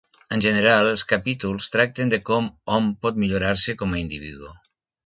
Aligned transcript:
En 0.35 0.41
general, 0.45 0.89
els 0.93 1.03
capítols 1.11 1.69
tracten 1.75 2.15
de 2.15 2.21
com 2.31 2.51
hom 2.79 2.91
pot 3.05 3.21
millorar-se 3.27 3.79
com 3.85 3.97
a 3.99 4.03
individu. 4.07 4.55